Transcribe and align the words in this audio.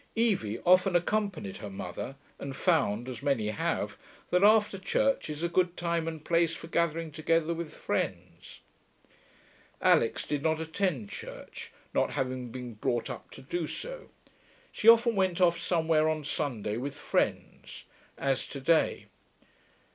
Evie 0.15 0.57
often 0.65 0.95
accompanied 0.95 1.57
her 1.57 1.69
mother, 1.69 2.15
and 2.39 2.55
found, 2.55 3.07
as 3.07 3.21
many 3.21 3.49
have, 3.49 3.99
that 4.31 4.41
after 4.41 4.79
church 4.79 5.29
is 5.29 5.43
a 5.43 5.47
good 5.47 5.77
time 5.77 6.07
and 6.07 6.25
place 6.25 6.55
for 6.55 6.65
the 6.65 6.71
gathering 6.71 7.11
together 7.11 7.51
of 7.51 7.71
friends. 7.71 8.61
Alix 9.79 10.25
did 10.25 10.41
not 10.41 10.59
attend 10.59 11.11
church, 11.11 11.71
not 11.93 12.13
having 12.13 12.49
been 12.49 12.73
brought 12.73 13.11
up 13.11 13.29
to 13.29 13.43
do 13.43 13.67
so. 13.67 14.09
She 14.71 14.89
often 14.89 15.15
went 15.15 15.39
off 15.39 15.59
somewhere 15.59 16.09
on 16.09 16.23
Sunday 16.23 16.77
with 16.77 16.95
friends, 16.95 17.83
as 18.17 18.47
to 18.47 18.59
day. 18.59 19.05